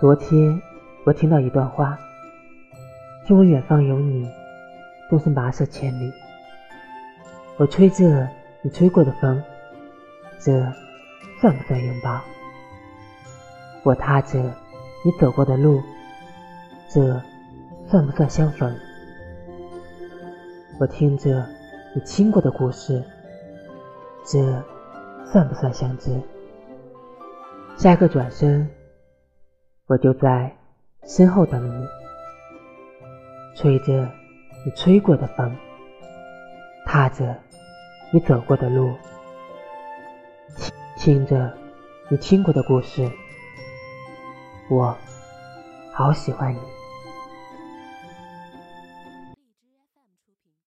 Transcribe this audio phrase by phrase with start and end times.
[0.00, 0.58] 昨天
[1.04, 1.98] 我听到一段话：
[3.26, 4.26] 听闻远方有你，
[5.10, 6.10] 终身跋涉千里。
[7.58, 8.26] 我吹着
[8.62, 9.42] 你吹过的风，
[10.38, 10.52] 这
[11.38, 12.18] 算不算拥抱？
[13.82, 14.38] 我踏着
[15.04, 15.82] 你走过的路，
[16.88, 17.20] 这
[17.86, 18.74] 算不算相逢？
[20.80, 21.46] 我听着
[21.94, 23.04] 你听过的故事，
[24.24, 24.64] 这
[25.26, 26.18] 算不算相知？
[27.76, 28.66] 下一个转身，
[29.90, 30.56] 我就在
[31.02, 31.84] 身后等你，
[33.56, 34.08] 吹着
[34.64, 35.52] 你吹过的风，
[36.86, 37.36] 踏着
[38.12, 38.94] 你走过的路，
[40.96, 41.52] 听着
[42.08, 43.10] 你听过的故事，
[44.70, 44.96] 我
[45.92, 46.79] 好喜欢你。